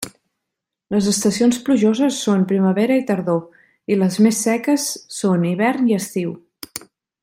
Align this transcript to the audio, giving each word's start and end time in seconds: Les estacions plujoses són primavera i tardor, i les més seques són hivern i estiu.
Les 0.95 1.09
estacions 1.11 1.59
plujoses 1.67 2.17
són 2.29 2.47
primavera 2.53 2.97
i 3.01 3.05
tardor, 3.11 3.45
i 3.95 4.01
les 4.03 4.19
més 4.29 4.43
seques 4.49 4.89
són 5.21 5.49
hivern 5.55 5.89
i 5.93 5.99
estiu. 6.03 6.39